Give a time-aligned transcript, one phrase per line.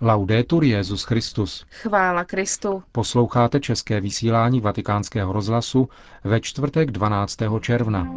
[0.00, 1.66] Laudetur Jezus Christus.
[1.70, 2.82] Chvála Kristu.
[2.92, 5.88] Posloucháte české vysílání Vatikánského rozhlasu
[6.24, 7.36] ve čtvrtek 12.
[7.60, 8.08] června.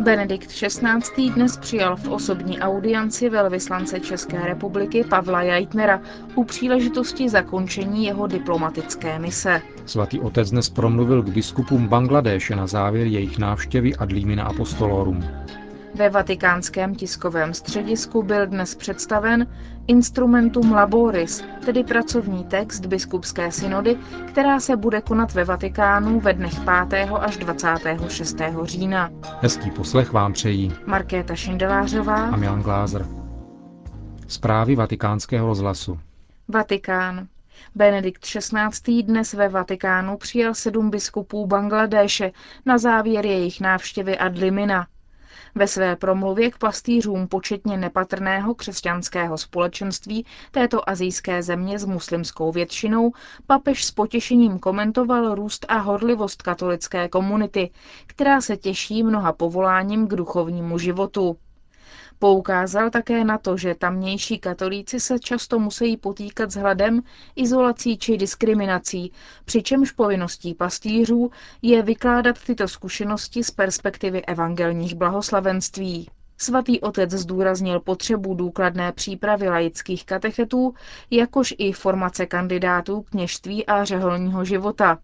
[0.00, 1.30] Benedikt XVI.
[1.30, 6.00] dnes přijal v osobní audienci velvyslance České republiky Pavla Jajtnera
[6.34, 9.62] u příležitosti zakončení jeho diplomatické mise.
[9.86, 15.24] Svatý otec dnes promluvil k biskupům Bangladéše na závěr jejich návštěvy ad limina apostolorum.
[15.94, 19.46] Ve vatikánském tiskovém středisku byl dnes představen
[19.86, 26.52] Instrumentum Laboris, tedy pracovní text biskupské synody, která se bude konat ve Vatikánu ve dnech
[26.88, 27.10] 5.
[27.20, 28.36] až 26.
[28.62, 29.10] října.
[29.40, 33.06] Hezký poslech vám přejí Markéta Šindelářová a Milan Glázer.
[34.28, 35.98] Zprávy vatikánského rozhlasu.
[36.48, 37.26] Vatikán.
[37.74, 39.02] Benedikt XVI.
[39.02, 42.32] dnes ve Vatikánu přijal sedm biskupů Bangladéše
[42.66, 44.86] na závěr jejich návštěvy ad limina.
[45.54, 53.12] Ve své promluvě k pastýřům početně nepatrného křesťanského společenství této azijské země s muslimskou většinou
[53.46, 57.70] papež s potěšením komentoval růst a horlivost katolické komunity,
[58.06, 61.36] která se těší mnoha povoláním k duchovnímu životu.
[62.22, 67.02] Poukázal také na to, že tamnější katolíci se často musí potýkat s hladem,
[67.36, 69.12] izolací či diskriminací,
[69.44, 71.30] přičemž povinností pastýřů
[71.62, 76.08] je vykládat tyto zkušenosti z perspektivy evangelních blahoslavenství.
[76.38, 80.74] Svatý otec zdůraznil potřebu důkladné přípravy laických katechetů,
[81.10, 84.98] jakož i formace kandidátů kněžství a řeholního života.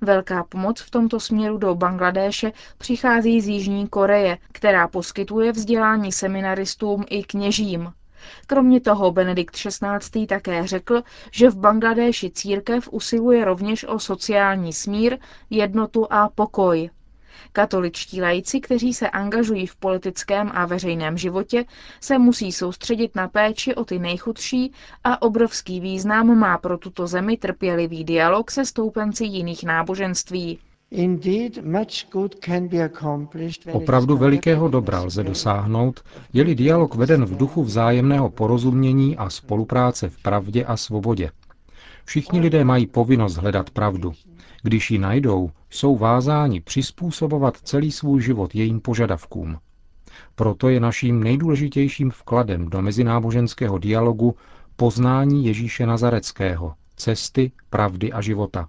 [0.00, 7.04] Velká pomoc v tomto směru do Bangladéše přichází z Jižní Koreje, která poskytuje vzdělání seminaristům
[7.10, 7.92] i kněžím.
[8.46, 10.26] Kromě toho Benedikt XVI.
[10.26, 15.18] také řekl, že v Bangladéši církev usiluje rovněž o sociální smír,
[15.50, 16.90] jednotu a pokoj.
[17.52, 21.64] Katoličtí lajci, kteří se angažují v politickém a veřejném životě,
[22.00, 24.72] se musí soustředit na péči o ty nejchudší
[25.04, 30.58] a obrovský význam má pro tuto zemi trpělivý dialog se stoupenci jiných náboženství.
[33.72, 36.00] Opravdu velikého dobra lze dosáhnout,
[36.32, 41.30] je-li dialog veden v duchu vzájemného porozumění a spolupráce v pravdě a svobodě.
[42.08, 44.12] Všichni lidé mají povinnost hledat pravdu.
[44.62, 49.58] Když ji najdou, jsou vázáni přizpůsobovat celý svůj život jejím požadavkům.
[50.34, 54.34] Proto je naším nejdůležitějším vkladem do mezináboženského dialogu
[54.76, 58.68] poznání Ježíše Nazareckého, cesty, pravdy a života.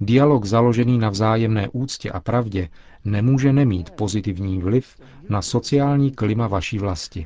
[0.00, 2.68] Dialog založený na vzájemné úctě a pravdě
[3.04, 4.96] nemůže nemít pozitivní vliv
[5.28, 7.24] na sociální klima vaší vlasti.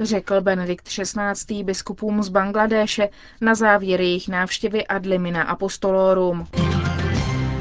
[0.00, 1.64] Řekl Benedikt XVI.
[1.64, 3.08] biskupům z Bangladéše
[3.40, 6.46] na závěr jejich návštěvy ad limina apostolorum.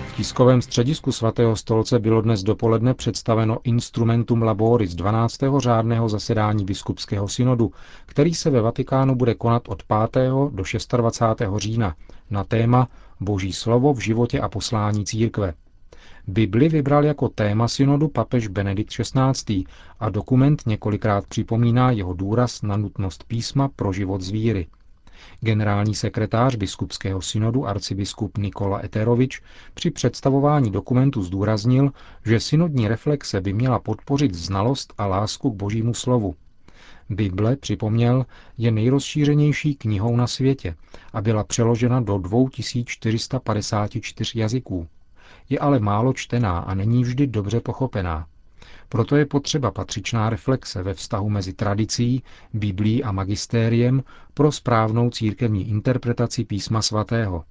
[0.08, 5.38] V tiskovém středisku svatého stolce bylo dnes dopoledne představeno Instrumentum Laboris 12.
[5.58, 7.72] řádného zasedání biskupského synodu,
[8.06, 10.30] který se ve Vatikánu bude konat od 5.
[10.52, 10.64] do
[10.98, 11.42] 26.
[11.58, 11.96] října
[12.30, 12.88] na téma
[13.20, 15.54] Boží slovo v životě a poslání církve.
[16.30, 19.64] Bibli vybral jako téma synodu papež Benedikt XVI.
[20.00, 24.68] a dokument několikrát připomíná jeho důraz na nutnost písma pro život z víry.
[25.42, 29.42] Generální sekretář biskupského synodu arcibiskup Nikola Eterovič
[29.74, 31.92] při představování dokumentu zdůraznil,
[32.26, 36.36] že synodní reflexe by měla podpořit znalost a lásku k božímu slovu.
[37.10, 38.26] Bible, připomněl,
[38.58, 40.76] je nejrozšířenější knihou na světě
[41.14, 44.88] a byla přeložena do 2454 jazyků.
[45.50, 48.28] Je ale málo čtená a není vždy dobře pochopená.
[48.90, 52.24] Proto je potřeba patřičná reflexe ve vztahu mezi tradicí,
[52.54, 57.44] biblí a magistériem pro správnou církevní interpretaci písma svatého.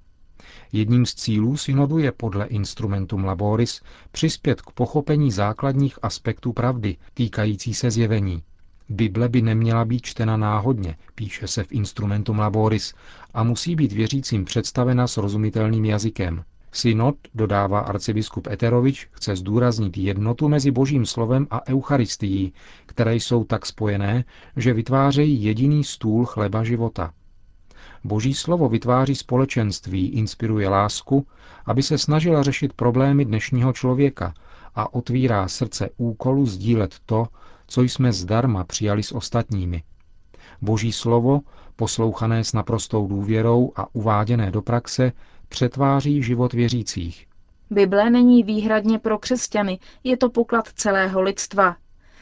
[0.71, 7.73] Jedním z cílů synodu je podle Instrumentum Laboris přispět k pochopení základních aspektů pravdy týkající
[7.73, 8.43] se zjevení.
[8.89, 12.93] Bible by neměla být čtena náhodně, píše se v Instrumentum Laboris,
[13.33, 16.43] a musí být věřícím představena srozumitelným jazykem.
[16.77, 22.53] Synod, dodává arcibiskup Eterovič, chce zdůraznit jednotu mezi božím slovem a eucharistií,
[22.85, 24.23] které jsou tak spojené,
[24.55, 27.13] že vytvářejí jediný stůl chleba života.
[28.03, 31.27] Boží slovo vytváří společenství, inspiruje lásku,
[31.65, 34.33] aby se snažila řešit problémy dnešního člověka
[34.75, 37.27] a otvírá srdce úkolu sdílet to,
[37.67, 39.83] co jsme zdarma přijali s ostatními.
[40.61, 41.41] Boží slovo,
[41.75, 45.11] poslouchané s naprostou důvěrou a uváděné do praxe,
[45.49, 47.27] přetváří život věřících.
[47.69, 51.75] Bible není výhradně pro křesťany, je to poklad celého lidstva.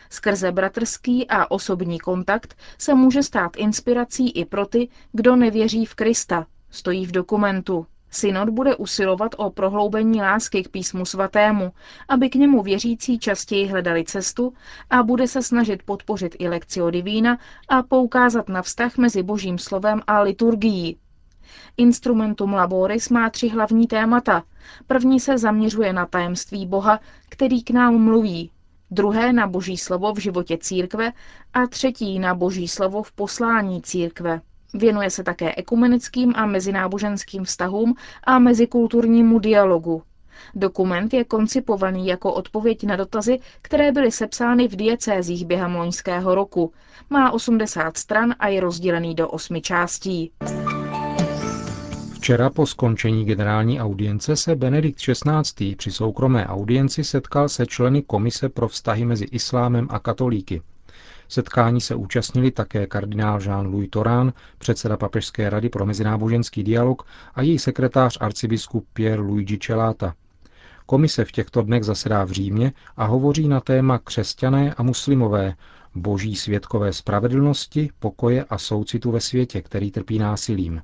[0.10, 5.96] Skrze bratrský a osobní kontakt se může stát inspirací i pro ty, kdo nevěří v
[5.96, 7.86] Krista, stojí v dokumentu.
[8.12, 11.72] Synod bude usilovat o prohloubení lásky k písmu svatému,
[12.08, 14.54] aby k němu věřící častěji hledali cestu
[14.90, 17.38] a bude se snažit podpořit i lekcio divína
[17.70, 20.98] a poukázat na vztah mezi božím slovem a liturgií.
[21.78, 24.44] Instrumentum Laboris má tři hlavní témata.
[24.88, 27.00] První se zaměřuje na tajemství Boha,
[27.30, 28.52] který k nám mluví,
[28.92, 31.12] druhé na boží slovo v životě církve
[31.54, 34.42] a třetí na boží slovo v poslání církve.
[34.74, 40.04] Věnuje se také ekumenickým a mezináboženským vztahům a mezikulturnímu dialogu.
[40.56, 46.74] Dokument je koncipovaný jako odpověď na dotazy, které byly sepsány v diecézích během loňského roku.
[47.10, 50.32] Má 80 stran a je rozdělený do osmi částí.
[52.26, 55.76] Včera po skončení generální audience se Benedikt XVI.
[55.76, 60.62] při soukromé audienci setkal se členy Komise pro vztahy mezi islámem a katolíky.
[61.28, 67.60] Setkání se účastnili také kardinál Jean-Louis Torán, předseda Papežské rady pro mezináboženský dialog a její
[67.60, 70.14] sekretář arcibiskup Pierre Luigi Celata.
[70.86, 75.56] Komise v těchto dnech zasedá v Římě a hovoří na téma křesťané a muslimové,
[75.96, 80.82] boží světkové spravedlnosti, pokoje a soucitu ve světě, který trpí násilím.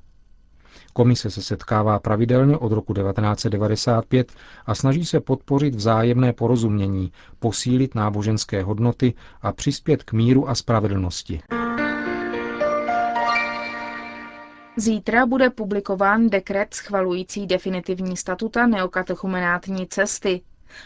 [0.92, 4.32] Komise se setkává pravidelně od roku 1995
[4.66, 11.40] a snaží se podpořit vzájemné porozumění, posílit náboženské hodnoty a přispět k míru a spravedlnosti.
[14.76, 20.40] Zítra bude publikován dekret schvalující definitivní statuta neokatechumenátní cesty.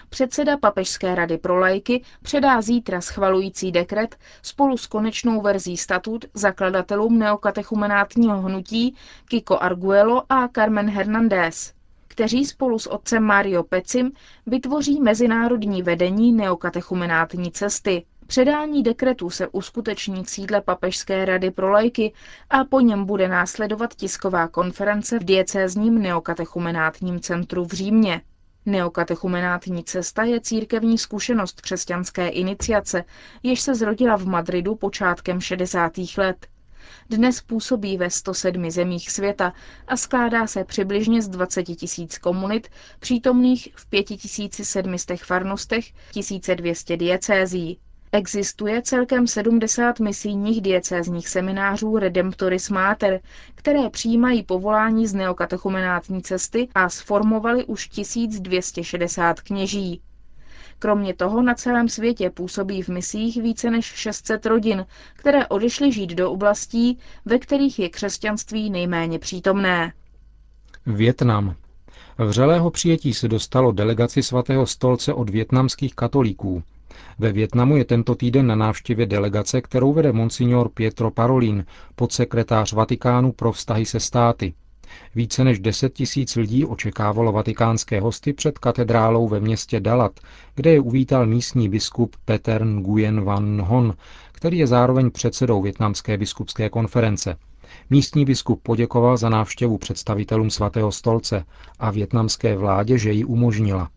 [0.08, 7.18] Předseda Papežské rady pro lajky předá zítra schvalující dekret spolu s konečnou verzí statut zakladatelům
[7.18, 8.94] neokatechumenátního hnutí
[9.28, 11.72] Kiko Arguello a Carmen Hernández,
[12.08, 14.12] kteří spolu s otcem Mario Pecim
[14.46, 18.04] vytvoří mezinárodní vedení neokatechumenátní cesty.
[18.26, 22.12] Předání dekretu se uskuteční v sídle Papežské rady pro lajky
[22.50, 28.20] a po něm bude následovat tisková konference v diecézním neokatechumenátním centru v Římě.
[28.66, 33.04] Neokatechumenátní cesta je církevní zkušenost křesťanské iniciace,
[33.42, 35.92] jež se zrodila v Madridu počátkem 60.
[36.18, 36.46] let.
[37.10, 39.52] Dnes působí ve 107 zemích světa
[39.88, 42.68] a skládá se přibližně z 20 tisíc komunit,
[43.00, 47.78] přítomných v 5700 farnostech, 1200 diecézí.
[48.12, 53.20] Existuje celkem 70 misijních diecézních seminářů Redemptoris Mater,
[53.54, 60.00] které přijímají povolání z neokatechumenátní cesty a sformovali už 1260 kněží.
[60.78, 66.10] Kromě toho na celém světě působí v misích více než 600 rodin, které odešly žít
[66.10, 69.92] do oblastí, ve kterých je křesťanství nejméně přítomné.
[70.86, 71.54] Větnam.
[72.18, 76.62] Vřelého přijetí se dostalo delegaci svatého stolce od větnamských katolíků–
[77.18, 81.64] ve Větnamu je tento týden na návštěvě delegace, kterou vede monsignor Pietro Parolin,
[81.94, 84.54] podsekretář Vatikánu pro vztahy se státy.
[85.14, 90.20] Více než 10 tisíc lidí očekávalo vatikánské hosty před katedrálou ve městě Dalat,
[90.54, 93.94] kde je uvítal místní biskup Peter Nguyen Van Hon,
[94.32, 97.36] který je zároveň předsedou Větnamské biskupské konference.
[97.90, 101.44] Místní biskup poděkoval za návštěvu představitelům svatého stolce
[101.78, 103.90] a větnamské vládě, že ji umožnila.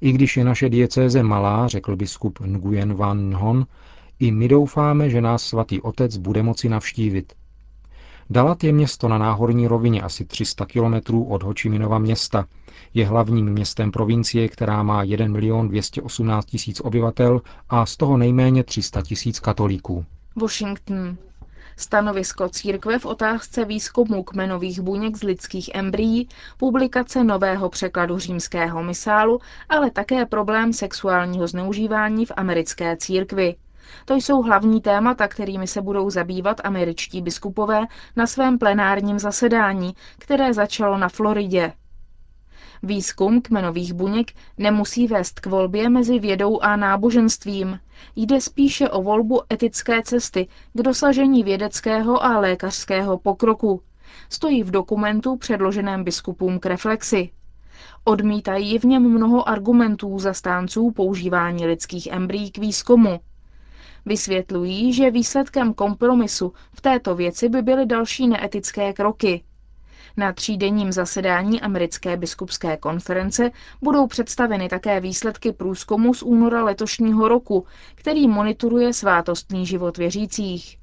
[0.00, 3.66] I když je naše diecéze malá, řekl biskup Nguyen Van Hon,
[4.18, 7.32] i my doufáme, že nás svatý otec bude moci navštívit.
[8.30, 12.46] Dalat je město na náhorní rovině asi 300 kilometrů od Hočiminova města.
[12.94, 18.64] Je hlavním městem provincie, která má 1 milion 218 tisíc obyvatel a z toho nejméně
[18.64, 20.04] 300 tisíc katolíků.
[20.36, 21.16] Washington.
[21.80, 29.40] Stanovisko církve v otázce výzkumu kmenových buněk z lidských embryí, publikace nového překladu římského misálu,
[29.68, 33.56] ale také problém sexuálního zneužívání v americké církvi.
[34.04, 40.54] To jsou hlavní témata, kterými se budou zabývat američtí biskupové na svém plenárním zasedání, které
[40.54, 41.72] začalo na Floridě.
[42.82, 47.80] Výzkum kmenových buněk nemusí vést k volbě mezi vědou a náboženstvím.
[48.16, 53.82] Jde spíše o volbu etické cesty k dosažení vědeckého a lékařského pokroku.
[54.30, 57.30] Stojí v dokumentu předloženém biskupům k reflexi.
[58.04, 63.20] Odmítají v něm mnoho argumentů zastánců používání lidských embryí k výzkumu.
[64.06, 69.42] Vysvětlují, že výsledkem kompromisu v této věci by byly další neetické kroky.
[70.16, 73.50] Na třídenním zasedání americké biskupské konference
[73.82, 80.80] budou představeny také výsledky průzkumu z února letošního roku, který monitoruje svátostný život věřících.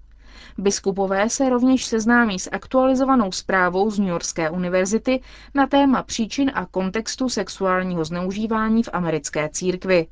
[0.58, 5.22] Biskupové se rovněž seznámí s aktualizovanou zprávou z New Yorkské univerzity
[5.56, 10.08] na téma příčin a kontextu sexuálního zneužívání v americké církvi.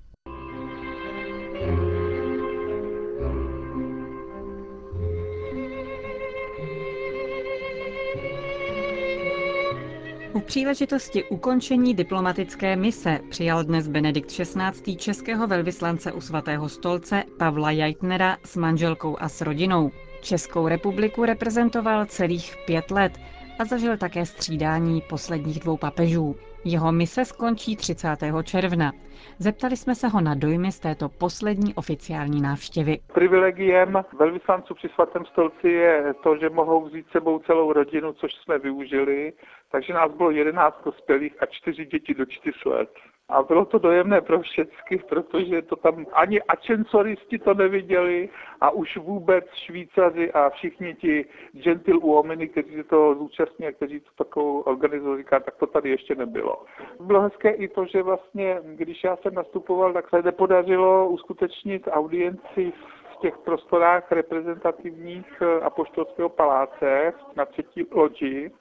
[10.46, 14.96] Příležitosti ukončení diplomatické mise přijal dnes Benedikt XVI.
[14.96, 19.92] českého velvyslance u svatého stolce Pavla Jajtnera s manželkou a s rodinou.
[20.22, 23.18] Českou republiku reprezentoval celých pět let
[23.60, 26.36] a zažil také střídání posledních dvou papežů.
[26.67, 28.07] Jeho mise skončí 30.
[28.43, 28.91] června.
[29.39, 33.00] Zeptali jsme se ho na dojmy z této poslední oficiální návštěvy.
[33.13, 38.60] Privilegiem velvyslanců při svatém stolci je to, že mohou vzít sebou celou rodinu, což jsme
[38.60, 39.34] využili.
[39.72, 42.89] Takže nás bylo 11 dospělých a čtyři děti do 4 let.
[43.29, 48.29] A bylo to dojemné pro všechny, protože to tam ani ačencoristi to neviděli
[48.62, 54.24] a už vůbec Švýcaři a všichni ti gentil uomeny, kteří to zúčastní a kteří to
[54.24, 56.63] takovou organizují, říká, tak to tady ještě nebylo.
[57.00, 62.74] Bylo hezké i to, že vlastně, když já jsem nastupoval, tak se nepodařilo uskutečnit audienci
[63.13, 68.51] v těch prostorách reprezentativních apoštolského paláce na třetí loďi.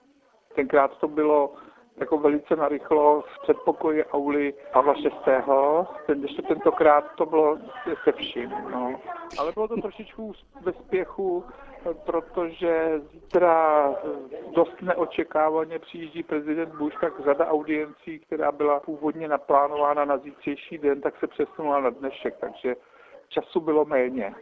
[0.54, 1.54] Tenkrát to bylo
[1.96, 5.32] jako velice narychlo z předpokoje auly Pavla VI.
[6.06, 7.58] Ten, ještě tentokrát to bylo
[8.04, 8.50] se vším.
[8.50, 9.00] No.
[9.38, 11.44] Ale bylo to trošičku ve spěchu,
[12.06, 13.88] protože zítra
[14.54, 21.00] dost neočekávaně přijíždí prezident Bush, tak řada audiencí, která byla původně naplánována na zítřejší den,
[21.00, 22.76] tak se přesunula na dnešek, takže
[23.28, 24.34] času bylo méně.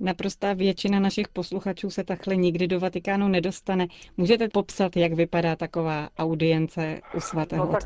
[0.00, 3.86] Naprostá většina našich posluchačů se takhle nikdy do Vatikánu nedostane.
[4.16, 7.82] Můžete popsat, jak vypadá taková audience u svatého no, tak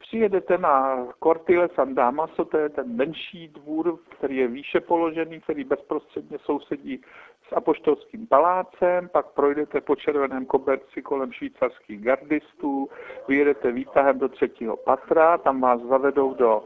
[0.00, 5.64] přijedete na Cortile San Damaso, to je ten menší dvůr, který je výše položený, který
[5.64, 7.00] bezprostředně sousedí
[7.48, 12.88] s Apoštolským palácem, pak projdete po červeném koberci kolem švýcarských gardistů,
[13.28, 16.62] vyjedete výtahem do třetího patra, tam vás zavedou do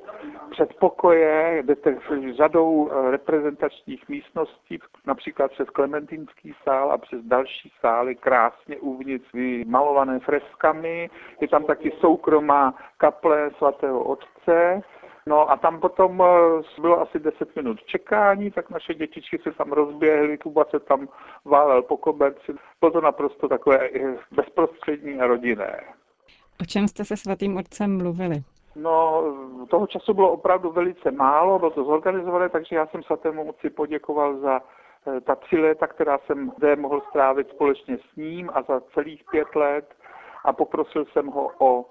[0.50, 1.98] předpokoje, jdete
[2.36, 4.67] řadou reprezentačních místností,
[5.06, 11.10] například přes Klementinský sál a přes další sály, krásně uvnitř vymalované freskami.
[11.40, 14.82] Je tam taky soukromá kaple svatého otce,
[15.28, 19.72] No a tam potom eh, bylo asi 10 minut čekání, tak naše dětičky se tam
[19.72, 21.08] rozběhly, Kuba se tam
[21.44, 22.52] válel po koberci.
[22.80, 25.80] Bylo to naprosto takové eh, bezprostřední a rodinné.
[26.60, 28.42] O čem jste se svatým otcem mluvili?
[28.76, 29.22] No,
[29.68, 34.36] toho času bylo opravdu velice málo, bylo to zorganizované, takže já jsem svatému otci poděkoval
[34.36, 38.80] za eh, ta tři léta, která jsem zde mohl strávit společně s ním a za
[38.80, 39.94] celých pět let
[40.44, 41.84] a poprosil jsem ho o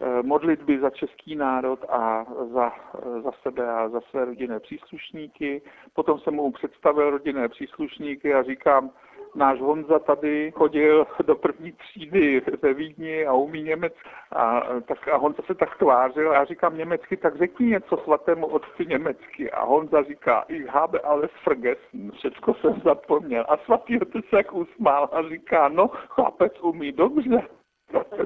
[0.00, 5.62] Eh, modlitby za český národ a za, eh, za sebe a za své rodinné příslušníky.
[5.94, 8.90] Potom jsem mu představil rodinné příslušníky a říkám,
[9.34, 13.98] náš Honza tady chodil do první třídy ve Vídni a umí německy.
[14.32, 18.46] A, tak, a Honza se tak tvářil a já říkám německy, tak řekni něco svatému
[18.46, 19.50] otci německy.
[19.50, 23.44] A Honza říká, ich habe alles vergessen, všecko jsem zapomněl.
[23.48, 27.42] A svatý otec se jak usmál a říká, no chlapec umí dobře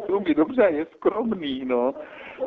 [0.08, 1.94] umí dobře, je skromný, no.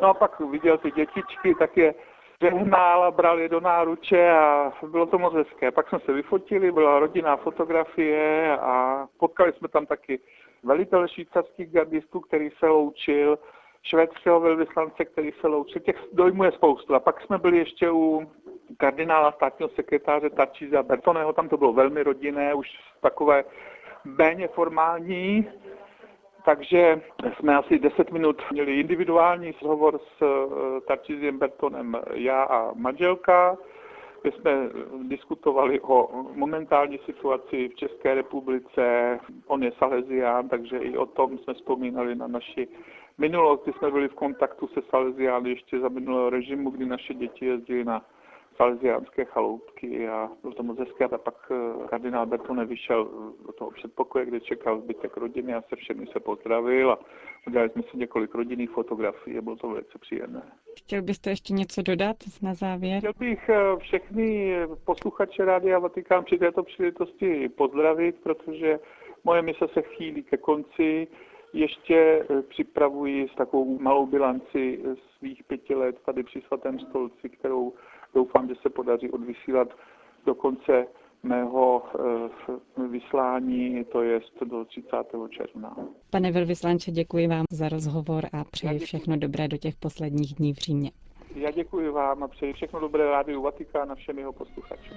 [0.02, 1.94] No a pak viděl ty dětičky, tak je
[2.42, 5.70] žehnal a bral je do náruče a bylo to moc hezké.
[5.70, 10.20] Pak jsme se vyfotili, byla rodinná fotografie a potkali jsme tam taky
[10.62, 13.38] velitele švýcarských gardistů, který se loučil,
[13.82, 15.80] švédského velvyslance, který se loučil.
[15.80, 16.94] Těch dojmů je spoustu.
[16.94, 18.30] A pak jsme byli ještě u
[18.76, 22.68] kardinála státního sekretáře Tarčíza Bertoného, tam to bylo velmi rodinné, už
[23.00, 23.44] takové
[24.04, 25.48] méně formální,
[26.44, 27.00] takže
[27.38, 33.56] jsme asi 10 minut měli individuální rozhovor s eh, Tarčiziem Bertonem já a manželka,
[34.22, 34.52] kde jsme
[35.02, 39.18] diskutovali o momentální situaci v České republice.
[39.46, 42.68] On je Salesián, takže i o tom jsme vzpomínali na naši
[43.18, 47.46] minulost, kdy jsme byli v kontaktu se Salesiány ještě za minulého režimu, kdy naše děti
[47.46, 48.02] jezdili na
[48.56, 51.04] salesiánské chaloupky a bylo to moc hezké.
[51.04, 53.04] A pak eh, kardinál Bertone vyšel
[53.46, 56.98] do toho předpokoje, kde čekal zbytek rodiny a se všemi se pozdravil a
[57.46, 60.42] udělali jsme si několik rodinných fotografií a bylo to velice příjemné.
[60.78, 62.98] Chtěl byste ještě něco dodat na závěr?
[62.98, 68.78] Chtěl bych eh, všechny posluchače Rádia Vatikán při této příležitosti pozdravit, protože
[69.24, 71.08] moje mise se chýlí ke konci.
[71.52, 74.82] Ještě eh, připravuji s takovou malou bilanci
[75.18, 77.72] svých pěti let tady při svatém stolci, kterou
[78.14, 79.68] doufám, že se podaří odvysílat
[80.26, 80.86] do konce
[81.22, 84.90] mého eh, vyslání, to je do 30.
[85.30, 85.76] června.
[86.10, 90.56] Pane velvyslanče, děkuji vám za rozhovor a přeji všechno dobré do těch posledních dní v
[90.56, 90.90] Římě.
[91.34, 94.96] Já děkuji vám a přeji všechno dobré rádiu Vatikán a všem jeho posluchačům.